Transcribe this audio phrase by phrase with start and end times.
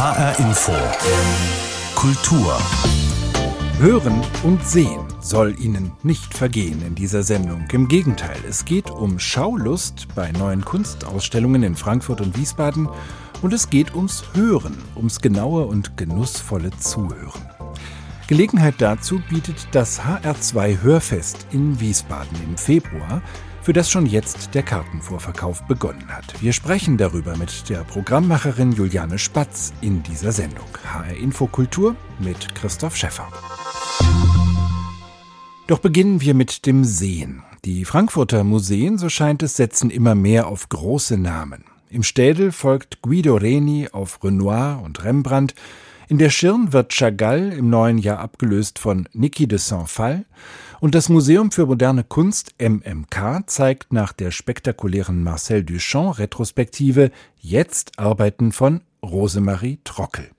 [0.00, 0.72] HR Info.
[1.94, 2.58] Kultur.
[3.78, 7.66] Hören und Sehen soll Ihnen nicht vergehen in dieser Sendung.
[7.70, 12.88] Im Gegenteil, es geht um Schaulust bei neuen Kunstausstellungen in Frankfurt und Wiesbaden
[13.42, 17.42] und es geht ums Hören, ums genaue und genussvolle Zuhören.
[18.26, 23.20] Gelegenheit dazu bietet das HR2 Hörfest in Wiesbaden im Februar
[23.62, 26.40] für das schon jetzt der Kartenvorverkauf begonnen hat.
[26.40, 30.66] Wir sprechen darüber mit der Programmmacherin Juliane Spatz in dieser Sendung.
[30.84, 33.28] HR Infokultur mit Christoph Schäffer.
[35.66, 37.42] Doch beginnen wir mit dem Sehen.
[37.64, 41.64] Die Frankfurter Museen, so scheint es, setzen immer mehr auf große Namen.
[41.90, 45.54] Im Städel folgt Guido Reni auf Renoir und Rembrandt.
[46.10, 50.24] In der Schirn wird Chagall im neuen Jahr abgelöst von Niki de Saint-Phal.
[50.80, 57.96] Und das Museum für moderne Kunst MMK zeigt nach der spektakulären Marcel Duchamp Retrospektive jetzt
[58.00, 60.32] Arbeiten von Rosemarie Trockel.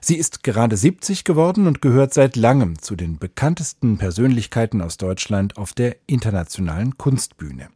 [0.00, 5.58] Sie ist gerade 70 geworden und gehört seit langem zu den bekanntesten Persönlichkeiten aus Deutschland
[5.58, 7.68] auf der internationalen Kunstbühne.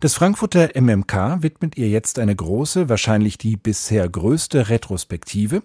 [0.00, 5.62] Das Frankfurter MMK widmet ihr jetzt eine große, wahrscheinlich die bisher größte Retrospektive,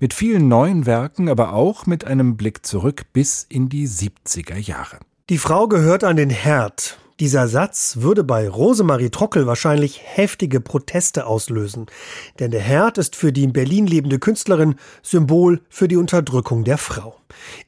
[0.00, 4.98] mit vielen neuen Werken, aber auch mit einem Blick zurück bis in die 70er Jahre.
[5.30, 11.26] Die Frau gehört an den Herd, dieser Satz würde bei Rosemarie Trockel wahrscheinlich heftige Proteste
[11.26, 11.86] auslösen,
[12.38, 16.78] denn der Herd ist für die in Berlin lebende Künstlerin Symbol für die Unterdrückung der
[16.78, 17.16] Frau.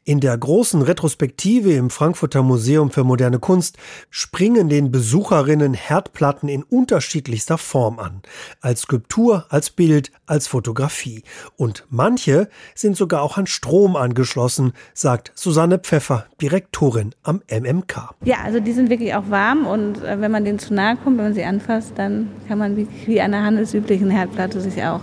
[0.04, 3.76] In der großen Retrospektive im Frankfurter Museum für moderne Kunst
[4.10, 8.22] springen den Besucherinnen Herdplatten in unterschiedlichster Form an.
[8.60, 11.22] Als Skulptur, als Bild, als Fotografie.
[11.56, 18.14] Und manche sind sogar auch an Strom angeschlossen, sagt Susanne Pfeffer, Direktorin am MMK.
[18.24, 21.18] Ja, also die sind wirklich auch warm und äh, wenn man denen zu nahe kommt,
[21.18, 25.02] wenn man sie anfasst, dann kann man wie, wie an einer handelsüblichen Herdplatte sich auch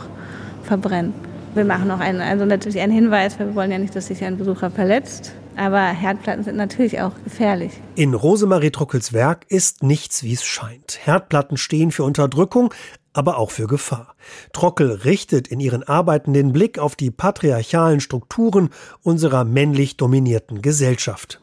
[0.64, 1.14] verbrennen.
[1.58, 4.24] Wir machen noch einen, also natürlich einen Hinweis, weil wir wollen ja nicht, dass sich
[4.24, 5.34] ein Besucher verletzt.
[5.56, 7.72] Aber Herdplatten sind natürlich auch gefährlich.
[7.96, 11.00] In Rosemarie Trockels Werk ist nichts, wie es scheint.
[11.04, 12.72] Herdplatten stehen für Unterdrückung,
[13.12, 14.14] aber auch für Gefahr.
[14.54, 18.70] Trockel richtet in ihren Arbeiten den Blick auf die patriarchalen Strukturen
[19.02, 21.42] unserer männlich dominierten Gesellschaft.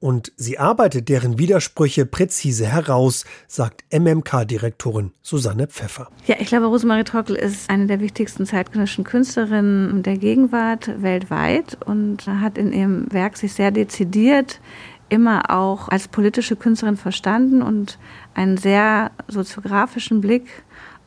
[0.00, 6.08] Und sie arbeitet deren Widersprüche präzise heraus, sagt MMK-Direktorin Susanne Pfeffer.
[6.26, 12.26] Ja, ich glaube, Rosemarie Trockel ist eine der wichtigsten zeitgenössischen Künstlerinnen der Gegenwart weltweit und
[12.26, 14.60] hat in ihrem Werk sich sehr dezidiert
[15.10, 17.98] immer auch als politische Künstlerin verstanden und
[18.34, 20.46] einen sehr soziografischen Blick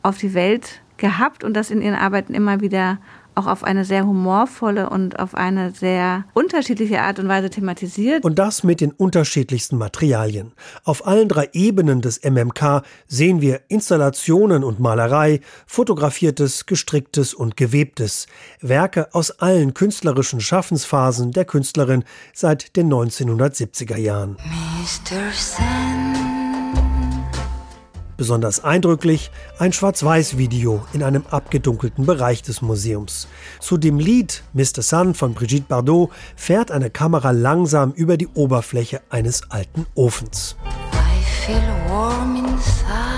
[0.02, 2.98] auf die Welt gehabt und das in ihren Arbeiten immer wieder
[3.34, 8.24] auch auf eine sehr humorvolle und auf eine sehr unterschiedliche Art und Weise thematisiert.
[8.24, 10.52] Und das mit den unterschiedlichsten Materialien.
[10.84, 18.26] Auf allen drei Ebenen des MMK sehen wir Installationen und Malerei, fotografiertes, gestricktes und gewebtes.
[18.60, 24.36] Werke aus allen künstlerischen Schaffensphasen der Künstlerin seit den 1970er Jahren.
[24.36, 25.32] Mr.
[25.32, 27.03] Sand.
[28.16, 33.28] Besonders eindrücklich ein Schwarz-Weiß-Video in einem abgedunkelten Bereich des Museums.
[33.60, 34.82] Zu dem Lied Mr.
[34.82, 40.56] Sun von Brigitte Bardot fährt eine Kamera langsam über die Oberfläche eines alten Ofens.
[40.92, 43.13] I feel warm inside.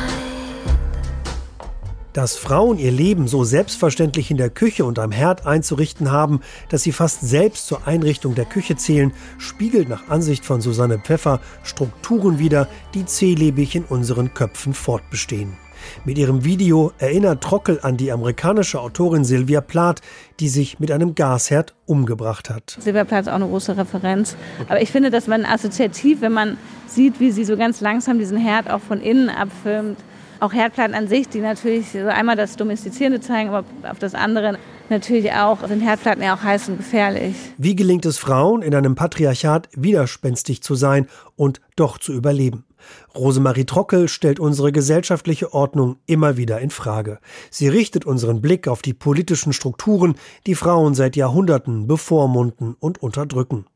[2.16, 6.40] Dass Frauen ihr Leben so selbstverständlich in der Küche und am Herd einzurichten haben,
[6.70, 11.40] dass sie fast selbst zur Einrichtung der Küche zählen, spiegelt nach Ansicht von Susanne Pfeffer
[11.62, 15.58] Strukturen wider, die zählebig in unseren Köpfen fortbestehen.
[16.06, 20.00] Mit ihrem Video erinnert Trockel an die amerikanische Autorin Sylvia Plath,
[20.40, 22.78] die sich mit einem Gasherd umgebracht hat.
[22.80, 24.36] Sylvia Plath ist auch eine große Referenz.
[24.70, 26.56] Aber ich finde, dass man assoziativ, wenn man
[26.86, 29.98] sieht, wie sie so ganz langsam diesen Herd auch von innen abfilmt,
[30.40, 34.58] auch Herdplatten an sich, die natürlich so einmal das Domestizierende zeigen, aber auf das andere
[34.88, 37.34] natürlich auch sind Herdplatten ja auch heiß und gefährlich.
[37.58, 42.65] Wie gelingt es Frauen in einem Patriarchat widerspenstig zu sein und doch zu überleben?
[43.14, 47.18] Rosemarie Trockel stellt unsere gesellschaftliche Ordnung immer wieder in Frage.
[47.50, 50.16] Sie richtet unseren Blick auf die politischen Strukturen,
[50.46, 53.66] die Frauen seit Jahrhunderten bevormunden und unterdrücken.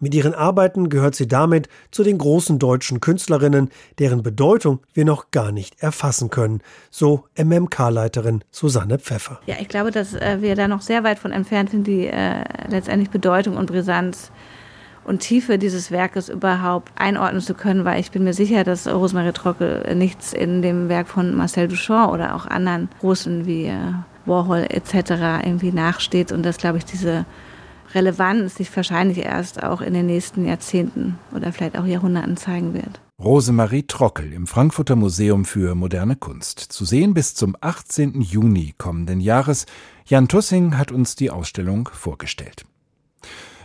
[0.00, 5.30] Mit ihren Arbeiten gehört sie damit zu den großen deutschen Künstlerinnen, deren Bedeutung wir noch
[5.30, 9.40] gar nicht erfassen können, so MMK-Leiterin Susanne Pfeffer.
[9.46, 12.44] Ja, ich glaube, dass äh, wir da noch sehr weit von entfernt sind, die äh,
[12.68, 14.30] letztendlich Bedeutung und Brisanz
[15.08, 19.32] und Tiefe dieses Werkes überhaupt einordnen zu können, weil ich bin mir sicher, dass Rosemarie
[19.32, 23.94] Trockel nichts in dem Werk von Marcel Duchamp oder auch anderen Großen wie äh,
[24.26, 25.44] Warhol etc.
[25.44, 27.24] irgendwie nachsteht und dass, glaube ich, diese
[27.94, 33.00] Relevanz sich wahrscheinlich erst auch in den nächsten Jahrzehnten oder vielleicht auch Jahrhunderten zeigen wird.
[33.18, 36.60] Rosemarie Trockel im Frankfurter Museum für moderne Kunst.
[36.60, 38.20] Zu sehen bis zum 18.
[38.20, 39.64] Juni kommenden Jahres.
[40.04, 42.64] Jan Tussing hat uns die Ausstellung vorgestellt.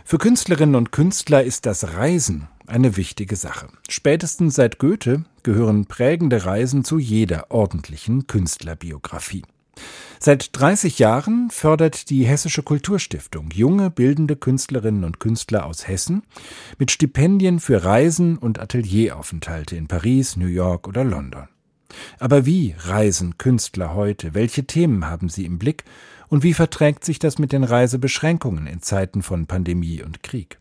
[0.06, 3.68] Für Künstlerinnen und Künstler ist das Reisen eine wichtige Sache.
[3.88, 9.44] Spätestens seit Goethe gehören prägende Reisen zu jeder ordentlichen Künstlerbiografie.
[10.20, 16.22] Seit 30 Jahren fördert die Hessische Kulturstiftung junge bildende Künstlerinnen und Künstler aus Hessen
[16.78, 21.48] mit Stipendien für Reisen und Atelieraufenthalte in Paris, New York oder London.
[22.18, 24.34] Aber wie reisen Künstler heute?
[24.34, 25.84] Welche Themen haben sie im Blick?
[26.34, 30.58] Und wie verträgt sich das mit den Reisebeschränkungen in Zeiten von Pandemie und Krieg?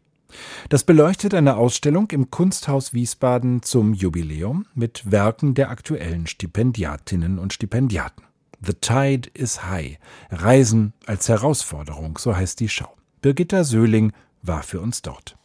[0.69, 7.53] Das beleuchtet eine Ausstellung im Kunsthaus Wiesbaden zum Jubiläum mit Werken der aktuellen Stipendiatinnen und
[7.53, 8.23] Stipendiaten.
[8.61, 9.97] The Tide is High.
[10.29, 12.93] Reisen als Herausforderung, so heißt die Schau.
[13.23, 15.37] Birgitta Söhling war für uns dort.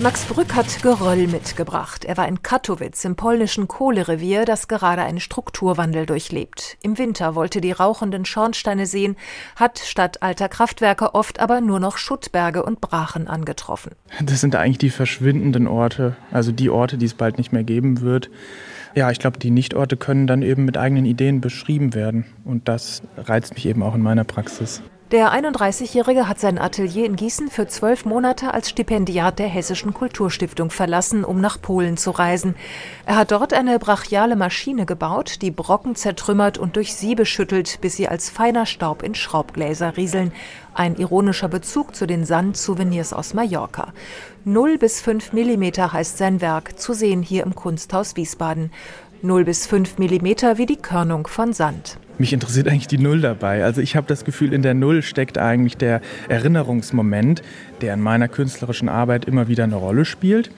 [0.00, 2.04] Max Brück hat Geröll mitgebracht.
[2.04, 6.76] Er war in Katowice im polnischen Kohlerevier, das gerade einen Strukturwandel durchlebt.
[6.82, 9.16] Im Winter wollte die rauchenden Schornsteine sehen,
[9.54, 13.92] hat statt alter Kraftwerke oft aber nur noch Schuttberge und Brachen angetroffen.
[14.20, 18.00] Das sind eigentlich die verschwindenden Orte, also die Orte, die es bald nicht mehr geben
[18.00, 18.30] wird.
[18.94, 22.26] Ja, ich glaube, die Nichtorte können dann eben mit eigenen Ideen beschrieben werden.
[22.44, 24.82] Und das reizt mich eben auch in meiner Praxis.
[25.12, 30.70] Der 31-Jährige hat sein Atelier in Gießen für zwölf Monate als Stipendiat der Hessischen Kulturstiftung
[30.70, 32.56] verlassen, um nach Polen zu reisen.
[33.04, 37.96] Er hat dort eine brachiale Maschine gebaut, die Brocken zertrümmert und durch Siebe schüttelt, bis
[37.96, 40.32] sie als feiner Staub in Schraubgläser rieseln.
[40.72, 43.92] Ein ironischer Bezug zu den Sand-Souvenirs aus Mallorca.
[44.46, 48.70] 0 bis 5 Millimeter heißt sein Werk, zu sehen hier im Kunsthaus Wiesbaden.
[49.22, 51.98] 0 bis 5 Millimeter wie die Körnung von Sand.
[52.18, 53.64] Mich interessiert eigentlich die Null dabei.
[53.64, 57.42] Also ich habe das Gefühl, in der Null steckt eigentlich der Erinnerungsmoment,
[57.80, 60.50] der in meiner künstlerischen Arbeit immer wieder eine Rolle spielt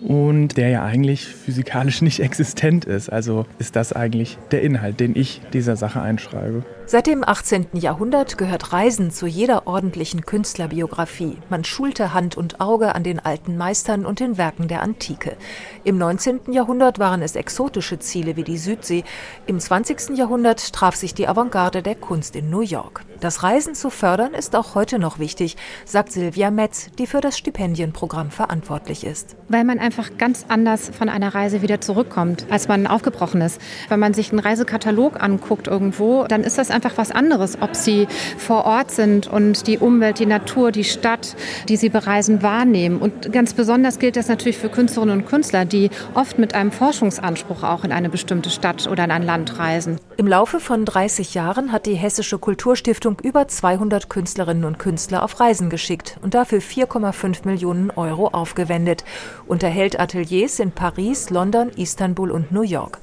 [0.00, 3.10] und der ja eigentlich physikalisch nicht existent ist.
[3.10, 6.62] Also ist das eigentlich der Inhalt, den ich dieser Sache einschreibe.
[6.86, 7.68] Seit dem 18.
[7.72, 11.38] Jahrhundert gehört Reisen zu jeder ordentlichen Künstlerbiografie.
[11.48, 15.38] Man schulte Hand und Auge an den alten Meistern und den Werken der Antike.
[15.84, 16.52] Im 19.
[16.52, 19.02] Jahrhundert waren es exotische Ziele wie die Südsee.
[19.46, 20.10] Im 20.
[20.18, 23.02] Jahrhundert traf sich die Avantgarde der Kunst in New York.
[23.20, 27.38] Das Reisen zu fördern ist auch heute noch wichtig, sagt Silvia Metz, die für das
[27.38, 29.36] Stipendienprogramm verantwortlich ist.
[29.48, 33.58] Weil man einfach ganz anders von einer Reise wieder zurückkommt, als man aufgebrochen ist.
[33.88, 38.06] Wenn man sich einen Reisekatalog anguckt irgendwo, dann ist das einfach was anderes, ob sie
[38.36, 41.36] vor Ort sind und die Umwelt, die Natur, die Stadt,
[41.68, 42.98] die sie bereisen, wahrnehmen.
[42.98, 47.62] Und ganz besonders gilt das natürlich für Künstlerinnen und Künstler, die oft mit einem Forschungsanspruch
[47.62, 49.98] auch in eine bestimmte Stadt oder in ein Land reisen.
[50.16, 55.40] Im Laufe von 30 Jahren hat die Hessische Kulturstiftung über 200 Künstlerinnen und Künstler auf
[55.40, 59.04] Reisen geschickt und dafür 4,5 Millionen Euro aufgewendet,
[59.46, 62.98] unterhält Ateliers in Paris, London, Istanbul und New York.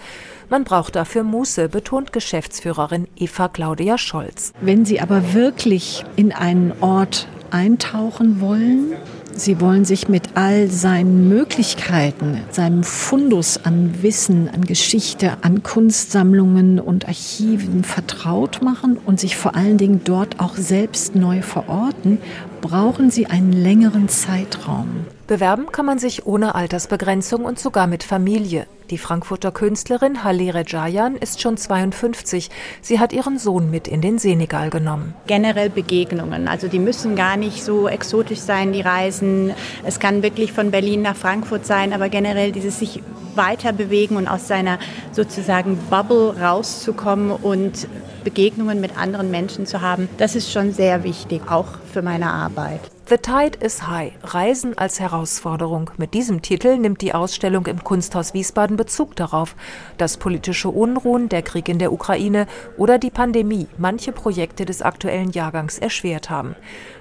[0.51, 4.51] Man braucht dafür Muße, betont Geschäftsführerin Eva Claudia Scholz.
[4.59, 8.91] Wenn Sie aber wirklich in einen Ort eintauchen wollen,
[9.33, 16.81] Sie wollen sich mit all seinen Möglichkeiten, seinem Fundus an Wissen, an Geschichte, an Kunstsammlungen
[16.81, 22.17] und Archiven vertraut machen und sich vor allen Dingen dort auch selbst neu verorten,
[22.59, 25.05] brauchen Sie einen längeren Zeitraum.
[25.31, 28.67] Bewerben kann man sich ohne Altersbegrenzung und sogar mit Familie.
[28.89, 32.49] Die Frankfurter Künstlerin Halire Jayan ist schon 52.
[32.81, 35.13] Sie hat ihren Sohn mit in den Senegal genommen.
[35.27, 36.49] Generell Begegnungen.
[36.49, 39.53] Also die müssen gar nicht so exotisch sein, die Reisen.
[39.85, 43.01] Es kann wirklich von Berlin nach Frankfurt sein, aber generell dieses sich
[43.33, 44.79] weiter bewegen und aus seiner
[45.13, 47.87] sozusagen Bubble rauszukommen und
[48.25, 52.81] Begegnungen mit anderen Menschen zu haben, das ist schon sehr wichtig, auch für meine Arbeit.
[53.11, 54.13] The Tide is High.
[54.23, 55.91] Reisen als Herausforderung.
[55.97, 59.57] Mit diesem Titel nimmt die Ausstellung im Kunsthaus Wiesbaden Bezug darauf,
[59.97, 65.31] dass politische Unruhen, der Krieg in der Ukraine oder die Pandemie manche Projekte des aktuellen
[65.31, 66.55] Jahrgangs erschwert haben.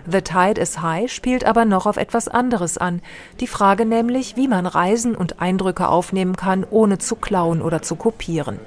[0.05, 3.03] The Tide is High spielt aber noch auf etwas anderes an.
[3.39, 7.95] Die Frage nämlich, wie man Reisen und Eindrücke aufnehmen kann, ohne zu klauen oder zu
[7.95, 8.59] kopieren.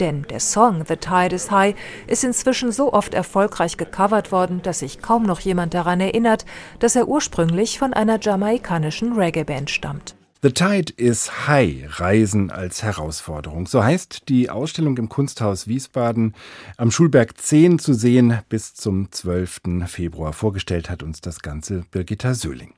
[0.00, 1.74] Denn der Song The Tide is High
[2.06, 6.44] ist inzwischen so oft erfolgreich gecovert worden, dass sich kaum noch jemand daran erinnert,
[6.78, 10.14] dass er ursprünglich von einer jamaikanischen Reggae-Band stammt.
[10.44, 13.68] The Tide is High, Reisen als Herausforderung.
[13.68, 16.34] So heißt die Ausstellung im Kunsthaus Wiesbaden
[16.76, 19.60] am Schulberg 10 zu sehen bis zum 12.
[19.86, 20.32] Februar.
[20.32, 22.74] Vorgestellt hat uns das Ganze Birgitta Söhling.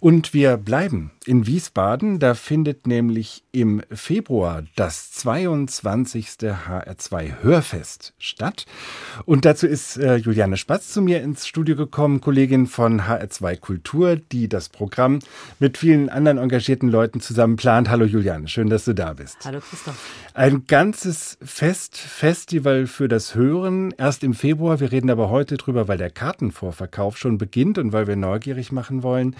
[0.00, 2.20] Und wir bleiben in Wiesbaden.
[2.20, 6.28] Da findet nämlich im Februar das 22.
[6.28, 8.64] HR2 Hörfest statt.
[9.24, 14.16] Und dazu ist äh, Juliane Spatz zu mir ins Studio gekommen, Kollegin von HR2 Kultur,
[14.16, 15.18] die das Programm
[15.58, 17.90] mit vielen anderen engagierten Leuten zusammen plant.
[17.90, 19.38] Hallo Juliane, schön, dass du da bist.
[19.44, 19.98] Hallo Christoph.
[20.32, 24.78] Ein ganzes Fest, Festival für das Hören, erst im Februar.
[24.78, 29.02] Wir reden aber heute drüber, weil der Kartenvorverkauf schon beginnt und weil wir neugierig machen
[29.02, 29.34] wollen.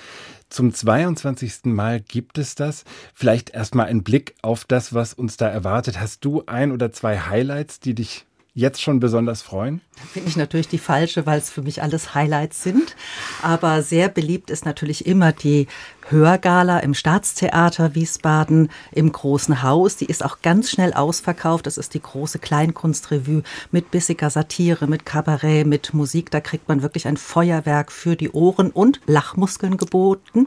[0.50, 1.64] Zum 22.
[1.64, 2.84] Mal gibt es das.
[3.14, 6.00] Vielleicht erstmal ein Blick auf das, was uns da erwartet.
[6.00, 8.24] Hast du ein oder zwei Highlights, die dich
[8.54, 9.80] jetzt schon besonders freuen?
[9.96, 12.96] Da bin ich natürlich die falsche, weil es für mich alles Highlights sind.
[13.40, 15.68] Aber sehr beliebt ist natürlich immer die
[16.10, 19.96] Hörgala im Staatstheater Wiesbaden im Großen Haus.
[19.96, 21.66] Die ist auch ganz schnell ausverkauft.
[21.66, 26.30] Das ist die große Kleinkunstrevue mit bissiger Satire, mit Kabarett, mit Musik.
[26.30, 30.46] Da kriegt man wirklich ein Feuerwerk für die Ohren und Lachmuskeln geboten.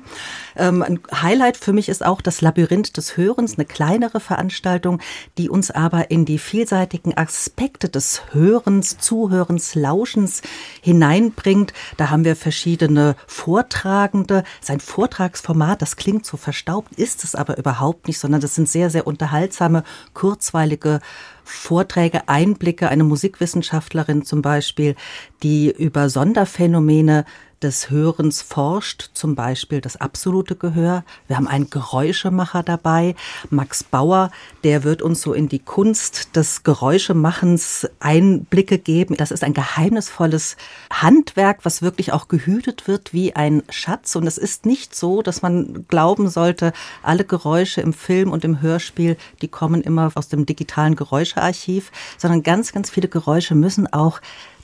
[0.55, 4.99] Ähm, ein Highlight für mich ist auch das Labyrinth des Hörens, eine kleinere Veranstaltung,
[5.37, 10.41] die uns aber in die vielseitigen Aspekte des Hörens, Zuhörens, Lauschens
[10.81, 11.73] hineinbringt.
[11.97, 14.43] Da haben wir verschiedene Vortragende.
[14.61, 18.69] Sein Vortragsformat Format, das klingt so verstaubt, ist es aber überhaupt nicht, sondern das sind
[18.69, 21.01] sehr, sehr unterhaltsame, kurzweilige
[21.43, 22.87] Vorträge, Einblicke.
[22.87, 24.95] Eine Musikwissenschaftlerin zum Beispiel,
[25.43, 27.25] die über Sonderphänomene
[27.63, 31.03] des Hörens forscht, zum Beispiel das absolute Gehör.
[31.27, 33.15] Wir haben einen Geräuschemacher dabei,
[33.49, 34.31] Max Bauer,
[34.63, 39.17] der wird uns so in die Kunst des Geräuschemachens Einblicke geben.
[39.17, 40.57] Das ist ein geheimnisvolles
[40.91, 44.15] Handwerk, was wirklich auch gehütet wird wie ein Schatz.
[44.15, 48.61] Und es ist nicht so, dass man glauben sollte, alle Geräusche im Film und im
[48.61, 54.21] Hörspiel, die kommen immer aus dem digitalen Geräuschearchiv, sondern ganz, ganz viele Geräusche müssen auch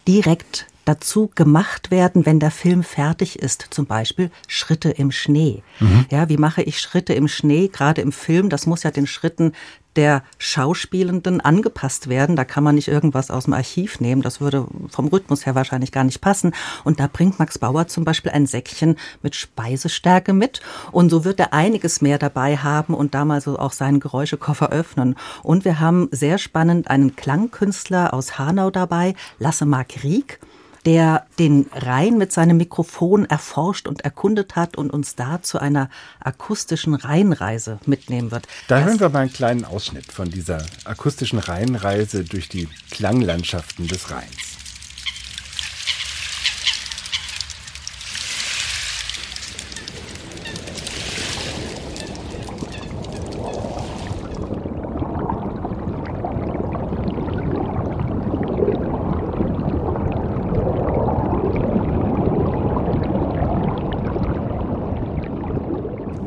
[0.08, 3.67] direkt dazu gemacht werden, wenn der Film fertig ist.
[3.72, 5.63] Zum Beispiel Schritte im Schnee.
[5.79, 6.06] Mhm.
[6.10, 7.67] Ja, wie mache ich Schritte im Schnee?
[7.67, 9.53] Gerade im Film, das muss ja den Schritten
[9.98, 12.36] der Schauspielenden angepasst werden.
[12.36, 14.22] Da kann man nicht irgendwas aus dem Archiv nehmen.
[14.22, 16.53] Das würde vom Rhythmus her wahrscheinlich gar nicht passen.
[16.84, 20.62] Und da bringt Max Bauer zum Beispiel ein Säckchen mit Speisestärke mit.
[20.91, 25.15] Und so wird er einiges mehr dabei haben und damals so auch seinen Geräuschekoffer öffnen.
[25.41, 30.39] Und wir haben sehr spannend einen Klangkünstler aus Hanau dabei, Lasse Mark Rieck
[30.88, 35.89] der den Rhein mit seinem Mikrofon erforscht und erkundet hat und uns da zu einer
[36.22, 38.48] akustischen Rheinreise mitnehmen wird.
[38.70, 44.12] Da hören wir mal einen kleinen Ausschnitt von dieser akustischen Rheinreise durch die Klanglandschaften des
[44.12, 44.58] Rheins.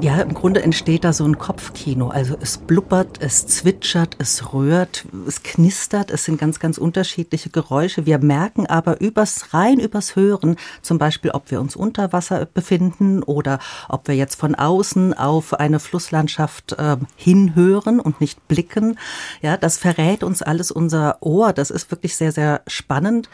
[0.02, 2.09] Ja, im Grunde entsteht da so ein Kopfkino.
[2.09, 6.11] Also es blubbert, es zwitschert, es rührt, es knistert.
[6.11, 8.06] Es sind ganz, ganz unterschiedliche Geräusche.
[8.06, 13.23] Wir merken aber übers rein übers Hören, zum Beispiel, ob wir uns unter Wasser befinden
[13.23, 13.59] oder
[13.90, 18.99] ob wir jetzt von außen auf eine Flusslandschaft äh, hinhören und nicht blicken.
[19.42, 21.52] Ja, das verrät uns alles unser Ohr.
[21.52, 23.28] Das ist wirklich sehr, sehr spannend.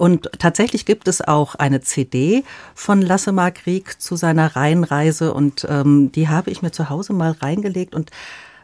[0.00, 2.42] Und tatsächlich gibt es auch eine CD
[2.74, 3.34] von Lasse
[3.66, 8.10] Rieck zu seiner Rheinreise und ähm, die habe ich mir zu Hause mal reingelegt und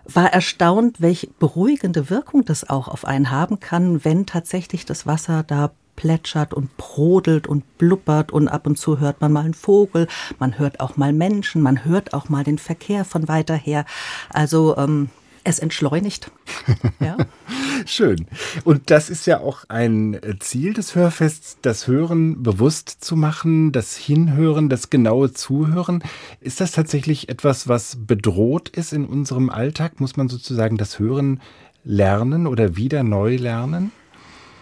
[0.06, 5.42] war erstaunt, welche beruhigende Wirkung das auch auf einen haben kann, wenn tatsächlich das Wasser
[5.42, 10.08] da plätschert und brodelt und blubbert und ab und zu hört man mal einen Vogel,
[10.38, 13.84] man hört auch mal Menschen, man hört auch mal den Verkehr von weiter her.
[14.30, 15.10] Also ähm,
[15.46, 16.30] es entschleunigt.
[16.98, 17.16] Ja.
[17.84, 18.26] Schön.
[18.64, 23.96] Und das ist ja auch ein Ziel des Hörfests, das Hören bewusst zu machen, das
[23.96, 26.02] Hinhören, das genaue Zuhören.
[26.40, 30.00] Ist das tatsächlich etwas, was bedroht ist in unserem Alltag?
[30.00, 31.40] Muss man sozusagen das Hören
[31.84, 33.92] lernen oder wieder neu lernen?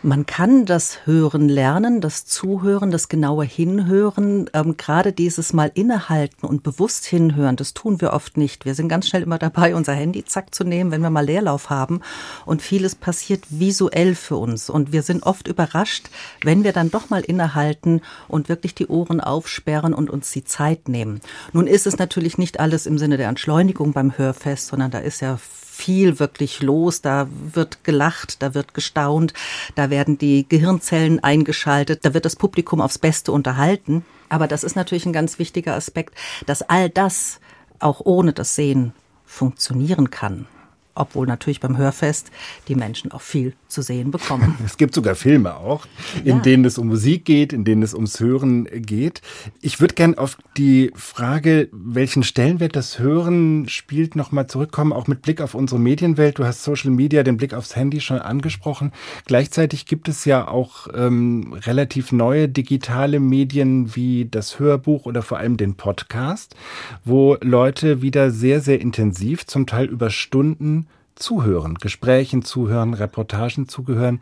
[0.06, 6.46] Man kann das Hören lernen, das Zuhören, das genaue Hinhören, ähm, gerade dieses Mal innehalten
[6.46, 8.66] und bewusst hinhören, das tun wir oft nicht.
[8.66, 11.70] Wir sind ganz schnell immer dabei, unser Handy zack zu nehmen, wenn wir mal Leerlauf
[11.70, 12.02] haben.
[12.44, 14.68] Und vieles passiert visuell für uns.
[14.68, 16.10] Und wir sind oft überrascht,
[16.42, 20.86] wenn wir dann doch mal innehalten und wirklich die Ohren aufsperren und uns die Zeit
[20.86, 21.22] nehmen.
[21.54, 25.22] Nun ist es natürlich nicht alles im Sinne der Entschleunigung beim Hörfest, sondern da ist
[25.22, 25.38] ja
[25.74, 27.02] viel wirklich los.
[27.02, 29.34] Da wird gelacht, da wird gestaunt,
[29.74, 34.04] da werden die Gehirnzellen eingeschaltet, da wird das Publikum aufs Beste unterhalten.
[34.28, 36.14] Aber das ist natürlich ein ganz wichtiger Aspekt,
[36.46, 37.40] dass all das
[37.80, 38.92] auch ohne das Sehen
[39.24, 40.46] funktionieren kann.
[40.94, 42.30] Obwohl natürlich beim Hörfest
[42.68, 44.56] die Menschen auch viel zu sehen bekommen.
[44.64, 45.86] Es gibt sogar Filme auch,
[46.24, 46.42] in ja.
[46.42, 49.20] denen es um Musik geht, in denen es ums Hören geht.
[49.60, 55.22] Ich würde gern auf die Frage, welchen Stellenwert das Hören spielt, nochmal zurückkommen, auch mit
[55.22, 56.38] Blick auf unsere Medienwelt.
[56.38, 58.92] Du hast Social Media, den Blick aufs Handy schon angesprochen.
[59.26, 65.38] Gleichzeitig gibt es ja auch ähm, relativ neue digitale Medien wie das Hörbuch oder vor
[65.38, 66.56] allem den Podcast,
[67.04, 70.83] wo Leute wieder sehr, sehr intensiv, zum Teil über Stunden
[71.16, 74.18] zuhören, Gesprächen zuhören, Reportagen zugehören.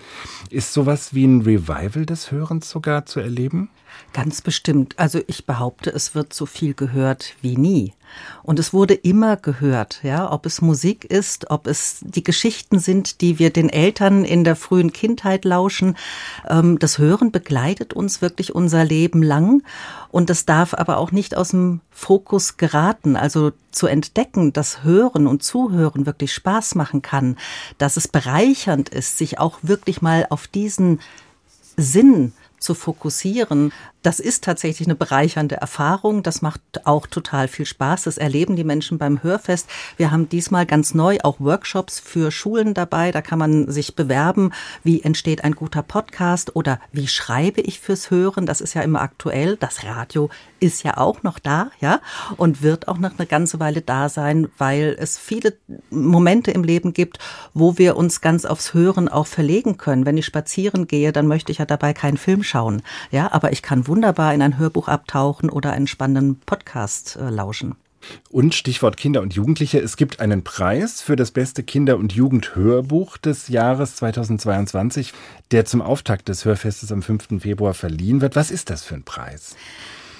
[0.50, 3.70] Ist sowas wie ein Revival des Hörens sogar zu erleben?
[4.12, 4.98] Ganz bestimmt.
[4.98, 7.94] Also ich behaupte, es wird so viel gehört wie nie.
[8.42, 13.20] Und es wurde immer gehört, ja, ob es Musik ist, ob es die Geschichten sind,
[13.20, 15.96] die wir den Eltern in der frühen Kindheit lauschen.
[16.48, 19.62] Ähm, das Hören begleitet uns wirklich unser Leben lang.
[20.10, 23.16] Und das darf aber auch nicht aus dem Fokus geraten.
[23.16, 27.36] Also zu entdecken, dass Hören und Zuhören wirklich Spaß machen kann,
[27.78, 31.00] dass es bereichernd ist, sich auch wirklich mal auf diesen
[31.76, 36.24] Sinn zu fokussieren, das ist tatsächlich eine bereichernde Erfahrung.
[36.24, 38.02] Das macht auch total viel Spaß.
[38.02, 39.68] Das erleben die Menschen beim Hörfest.
[39.96, 43.12] Wir haben diesmal ganz neu auch Workshops für Schulen dabei.
[43.12, 44.52] Da kann man sich bewerben,
[44.82, 48.44] wie entsteht ein guter Podcast oder wie schreibe ich fürs Hören.
[48.44, 49.56] Das ist ja immer aktuell.
[49.56, 52.00] Das Radio ist ja auch noch da, ja,
[52.36, 55.54] und wird auch noch eine ganze Weile da sein, weil es viele
[55.90, 57.18] Momente im Leben gibt,
[57.52, 60.06] wo wir uns ganz aufs Hören auch verlegen können.
[60.06, 63.62] Wenn ich spazieren gehe, dann möchte ich ja dabei keinen Film schauen, ja, aber ich
[63.62, 67.74] kann wunderbar in ein Hörbuch abtauchen oder einen spannenden Podcast äh, lauschen.
[68.30, 69.78] Und Stichwort Kinder und Jugendliche.
[69.78, 75.14] Es gibt einen Preis für das beste Kinder- und Jugendhörbuch des Jahres 2022,
[75.52, 77.40] der zum Auftakt des Hörfestes am 5.
[77.40, 78.34] Februar verliehen wird.
[78.34, 79.56] Was ist das für ein Preis?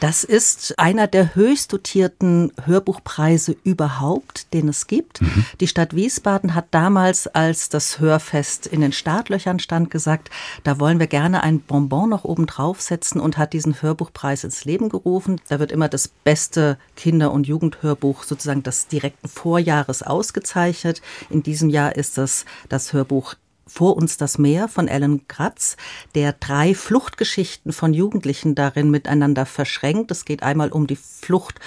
[0.02, 5.22] Das ist einer der höchst dotierten Hörbuchpreise überhaupt, den es gibt.
[5.22, 5.44] Mhm.
[5.60, 10.28] Die Stadt Wiesbaden hat damals, als das Hörfest in den Startlöchern stand, gesagt,
[10.64, 14.88] da wollen wir gerne ein Bonbon noch oben draufsetzen und hat diesen Hörbuchpreis ins Leben
[14.88, 15.40] gerufen.
[15.48, 21.00] Da wird immer das beste Kinder- und Jugendhörbuch sozusagen des direkten Vorjahres ausgezeichnet.
[21.30, 25.76] In diesem Jahr ist das das Hörbuch vor uns das Meer von Alan Kratz,
[26.14, 30.10] der drei Fluchtgeschichten von Jugendlichen darin miteinander verschränkt.
[30.10, 31.60] Es geht einmal um die Flucht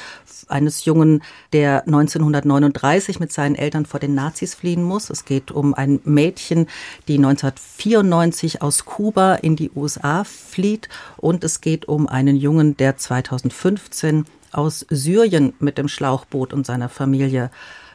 [0.48, 1.24] eines Jungen,
[1.54, 5.10] der 1939 mit seinen Eltern vor den Nazis fliehen muss.
[5.10, 6.68] Es geht um ein Mädchen,
[7.08, 10.90] die 1994 aus Kuba in die USA flieht.
[11.18, 16.90] Und es geht um einen Jungen, der 2015 aus Syrien mit dem Schlauchboot und seiner
[16.90, 17.52] Familie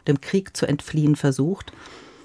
[0.06, 1.72] dem Krieg zu entfliehen versucht.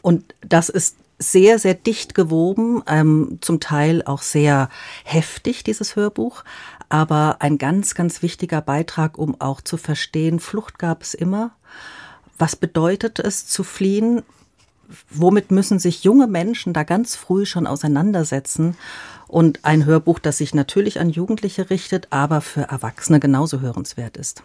[0.01, 4.69] Und das ist sehr, sehr dicht gewoben, ähm, zum Teil auch sehr
[5.03, 6.43] heftig, dieses Hörbuch,
[6.89, 11.51] aber ein ganz, ganz wichtiger Beitrag, um auch zu verstehen, Flucht gab es immer.
[12.37, 14.23] Was bedeutet es zu fliehen?
[15.09, 18.75] Womit müssen sich junge Menschen da ganz früh schon auseinandersetzen?
[19.27, 24.43] Und ein Hörbuch, das sich natürlich an Jugendliche richtet, aber für Erwachsene genauso hörenswert ist.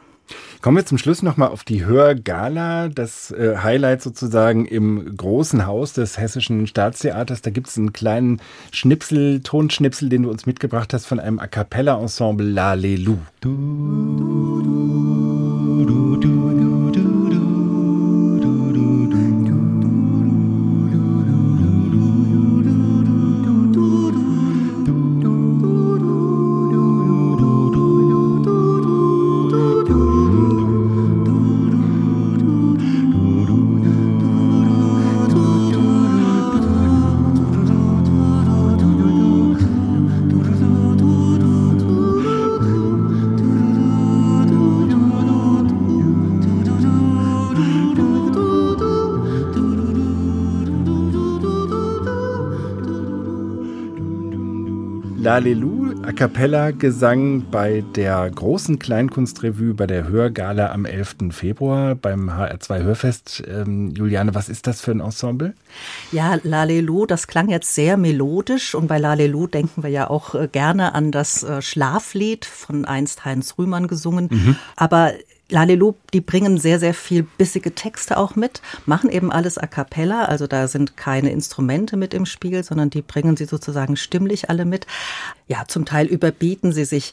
[0.60, 5.94] Kommen wir zum Schluss nochmal auf die Hörgala, das äh, Highlight sozusagen im großen Haus
[5.94, 7.42] des Hessischen Staatstheaters.
[7.42, 8.40] Da gibt es einen kleinen
[8.70, 13.18] Schnipsel, Tonschnipsel, den du uns mitgebracht hast von einem A Cappella-Ensemble La Lelou.
[13.40, 15.29] Du, du, du,
[55.30, 61.30] Lalelu a cappella Gesang bei der großen Kleinkunstrevue bei der Hörgala am 11.
[61.30, 63.44] Februar beim HR2 Hörfest.
[63.46, 65.54] Ähm, Juliane, was ist das für ein Ensemble?
[66.10, 70.48] Ja, Lalelu, das klang jetzt sehr melodisch und bei Lalelu denken wir ja auch äh,
[70.50, 74.26] gerne an das äh, Schlaflied von einst Heinz Rühmann gesungen.
[74.32, 74.56] Mhm.
[74.74, 75.12] Aber
[75.50, 80.24] Lalelu, die bringen sehr, sehr viel bissige Texte auch mit, machen eben alles a cappella,
[80.24, 84.64] also da sind keine Instrumente mit im Spiel, sondern die bringen sie sozusagen stimmlich alle
[84.64, 84.86] mit.
[85.50, 87.12] Ja, zum Teil überbieten sie sich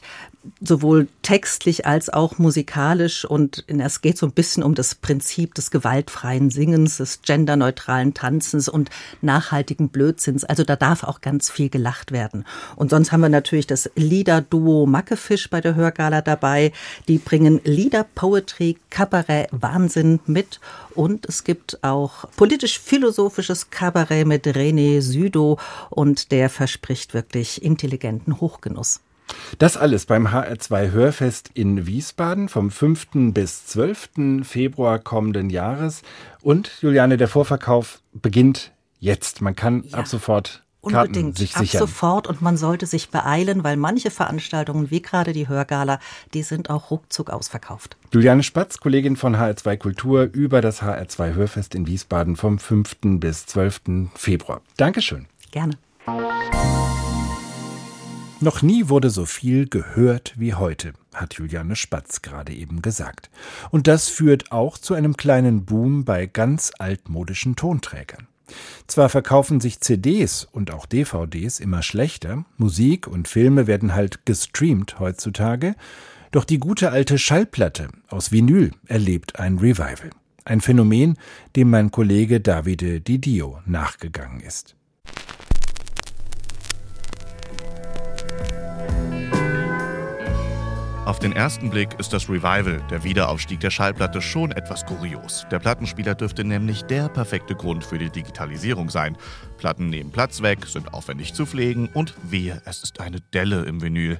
[0.60, 5.72] sowohl textlich als auch musikalisch und es geht so ein bisschen um das Prinzip des
[5.72, 10.44] gewaltfreien Singens, des genderneutralen Tanzens und nachhaltigen Blödsinns.
[10.44, 12.44] Also da darf auch ganz viel gelacht werden.
[12.76, 16.72] Und sonst haben wir natürlich das Liederduo Mackefisch bei der Hörgala dabei.
[17.08, 20.60] Die bringen Lieder, Poetry, Kabarett, Wahnsinn mit
[20.94, 25.58] und es gibt auch politisch-philosophisches Kabarett mit René Südo
[25.90, 29.00] und der verspricht wirklich intelligenten Hochgenuss.
[29.58, 33.32] Das alles beim HR2 Hörfest in Wiesbaden vom 5.
[33.34, 34.44] bis 12.
[34.44, 36.02] Februar kommenden Jahres.
[36.42, 39.40] Und Juliane, der Vorverkauf beginnt jetzt.
[39.40, 39.98] Man kann ja.
[39.98, 41.80] ab sofort Karten Unbedingt, sich ab sichern.
[41.80, 45.98] sofort und man sollte sich beeilen, weil manche Veranstaltungen, wie gerade die Hörgala,
[46.34, 47.96] die sind auch ruckzuck ausverkauft.
[48.12, 52.96] Juliane Spatz, Kollegin von HR2 Kultur über das HR2 Hörfest in Wiesbaden vom 5.
[53.18, 54.10] bis 12.
[54.14, 54.62] Februar.
[54.76, 55.26] Dankeschön.
[55.50, 55.74] Gerne.
[58.40, 63.30] Noch nie wurde so viel gehört wie heute, hat Juliane Spatz gerade eben gesagt.
[63.70, 68.28] Und das führt auch zu einem kleinen Boom bei ganz altmodischen Tonträgern.
[68.86, 75.00] Zwar verkaufen sich CDs und auch DVDs immer schlechter, Musik und Filme werden halt gestreamt
[75.00, 75.74] heutzutage,
[76.30, 80.10] doch die gute alte Schallplatte aus Vinyl erlebt ein Revival.
[80.44, 81.18] Ein Phänomen,
[81.56, 84.76] dem mein Kollege Davide Didio nachgegangen ist.
[91.08, 95.46] Auf den ersten Blick ist das Revival, der Wiederaufstieg der Schallplatte, schon etwas kurios.
[95.50, 99.16] Der Plattenspieler dürfte nämlich der perfekte Grund für die Digitalisierung sein.
[99.56, 103.80] Platten nehmen Platz weg, sind aufwendig zu pflegen und wehe, es ist eine Delle im
[103.80, 104.18] Vinyl.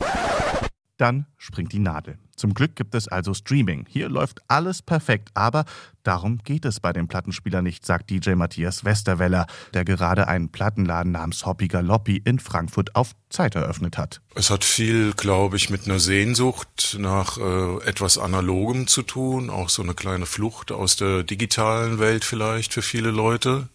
[0.98, 2.18] Dann springt die Nadel.
[2.34, 3.86] Zum Glück gibt es also Streaming.
[3.88, 5.64] Hier läuft alles perfekt, aber
[6.02, 11.12] darum geht es bei dem Plattenspieler nicht, sagt DJ Matthias Westerweller, der gerade einen Plattenladen
[11.12, 14.20] namens Hoppy Galoppi in Frankfurt auf Zeit eröffnet hat.
[14.34, 19.68] Es hat viel, glaube ich, mit einer Sehnsucht nach äh, etwas Analogem zu tun, auch
[19.68, 23.68] so eine kleine Flucht aus der digitalen Welt vielleicht für viele Leute.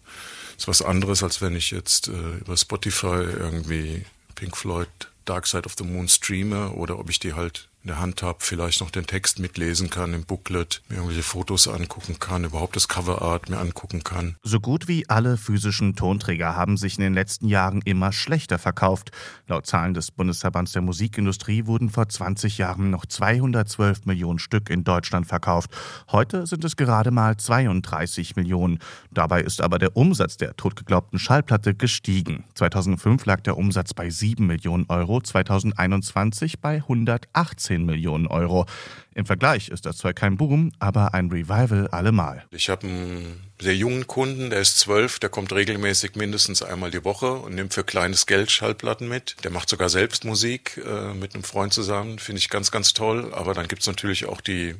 [0.58, 4.88] Ist was anderes, als wenn ich jetzt äh, über Spotify irgendwie Pink Floyd
[5.24, 8.38] Dark Side of the Moon streame oder ob ich die halt in der Hand habe,
[8.40, 12.88] vielleicht noch den Text mitlesen kann im Booklet, mir irgendwelche Fotos angucken kann, überhaupt das
[12.88, 14.36] Coverart mir angucken kann.
[14.42, 19.10] So gut wie alle physischen Tonträger haben sich in den letzten Jahren immer schlechter verkauft.
[19.48, 24.82] Laut Zahlen des Bundesverbands der Musikindustrie wurden vor 20 Jahren noch 212 Millionen Stück in
[24.84, 25.70] Deutschland verkauft.
[26.10, 28.78] Heute sind es gerade mal 32 Millionen.
[29.10, 32.44] Dabei ist aber der Umsatz der totgeglaubten Schallplatte gestiegen.
[32.54, 38.66] 2005 lag der Umsatz bei 7 Millionen Euro, 2021 bei 118 10 Millionen Euro.
[39.14, 42.44] Im Vergleich ist das zwar kein Boom, aber ein Revival allemal.
[42.50, 47.04] Ich habe einen sehr jungen Kunden, der ist zwölf, der kommt regelmäßig mindestens einmal die
[47.04, 49.36] Woche und nimmt für kleines Geld Schallplatten mit.
[49.44, 53.32] Der macht sogar selbst Musik äh, mit einem Freund zusammen, finde ich ganz, ganz toll.
[53.34, 54.74] Aber dann gibt es natürlich auch die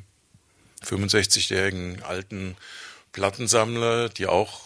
[0.83, 2.55] 65-jährigen alten
[3.11, 4.64] Plattensammler, die auch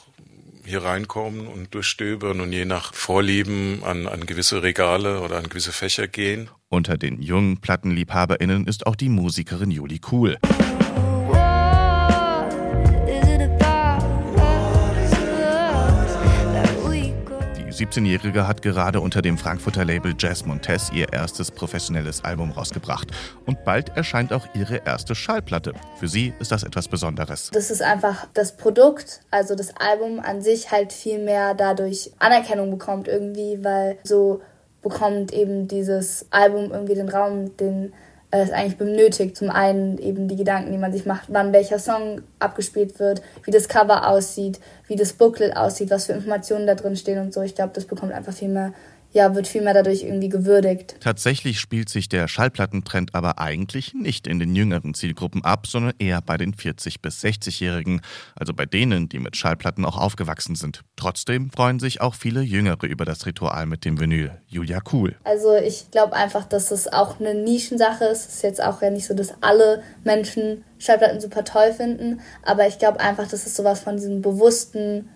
[0.69, 5.71] hier reinkommen und durchstöbern und je nach Vorlieben an, an gewisse Regale oder an gewisse
[5.71, 6.49] Fächer gehen.
[6.69, 10.37] Unter den jungen PlattenliebhaberInnen ist auch die Musikerin Juli Kuhl.
[17.79, 23.07] 17-Jährige hat gerade unter dem Frankfurter Label Jazz Montes ihr erstes professionelles Album rausgebracht.
[23.45, 25.71] Und bald erscheint auch ihre erste Schallplatte.
[25.97, 27.51] Für sie ist das etwas Besonderes.
[27.53, 32.69] Das ist einfach das Produkt, also das Album an sich halt viel mehr dadurch Anerkennung
[32.69, 34.41] bekommt irgendwie, weil so
[34.81, 37.93] bekommt eben dieses Album irgendwie den Raum, den
[38.31, 39.35] es eigentlich benötigt.
[39.35, 43.51] Zum einen eben die Gedanken, die man sich macht, wann welcher Song abgespielt wird, wie
[43.51, 47.41] das Cover aussieht, wie das Booklet aussieht, was für Informationen da drin stehen und so.
[47.41, 48.73] Ich glaube, das bekommt einfach viel mehr
[49.11, 50.95] ja, wird vielmehr dadurch irgendwie gewürdigt.
[50.99, 56.21] Tatsächlich spielt sich der Schallplattentrend aber eigentlich nicht in den jüngeren Zielgruppen ab, sondern eher
[56.21, 58.01] bei den 40- bis 60-Jährigen,
[58.35, 60.81] also bei denen, die mit Schallplatten auch aufgewachsen sind.
[60.95, 64.31] Trotzdem freuen sich auch viele Jüngere über das Ritual mit dem Vinyl.
[64.47, 65.15] Julia Cool.
[65.23, 68.27] Also ich glaube einfach, dass es auch eine Nischensache ist.
[68.27, 72.67] Es ist jetzt auch ja nicht so, dass alle Menschen Schallplatten super toll finden, aber
[72.67, 75.09] ich glaube einfach, dass es sowas von diesem bewussten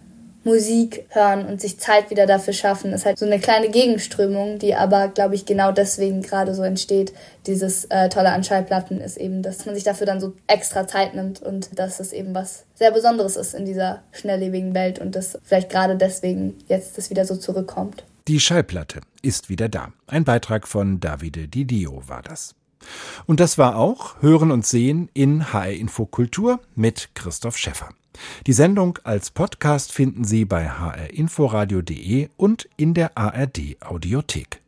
[0.43, 2.93] Musik hören und sich Zeit wieder dafür schaffen.
[2.93, 7.13] ist halt so eine kleine Gegenströmung, die aber, glaube ich, genau deswegen gerade so entsteht.
[7.47, 11.15] Dieses äh, Tolle an Schallplatten ist eben, dass man sich dafür dann so extra Zeit
[11.15, 15.37] nimmt und dass es eben was sehr Besonderes ist in dieser schnelllebigen Welt und dass
[15.43, 18.03] vielleicht gerade deswegen jetzt das wieder so zurückkommt.
[18.27, 19.91] Die Schallplatte ist wieder da.
[20.07, 22.55] Ein Beitrag von Davide Didio war das.
[23.25, 27.89] Und das war auch Hören und Sehen in HR Info Kultur mit Christoph Schäffer.
[28.47, 34.62] Die Sendung als Podcast finden Sie bei hrinforadio.de und in der ARD Audiothek.